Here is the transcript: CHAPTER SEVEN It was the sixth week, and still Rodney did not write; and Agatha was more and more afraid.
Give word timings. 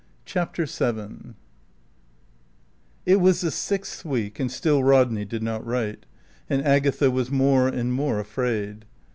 CHAPTER 0.25 0.65
SEVEN 0.65 1.35
It 3.05 3.17
was 3.17 3.41
the 3.41 3.51
sixth 3.51 4.03
week, 4.03 4.39
and 4.39 4.51
still 4.51 4.83
Rodney 4.83 5.25
did 5.25 5.43
not 5.43 5.63
write; 5.63 6.07
and 6.49 6.65
Agatha 6.65 7.11
was 7.11 7.29
more 7.29 7.67
and 7.67 7.93
more 7.93 8.19
afraid. 8.19 8.85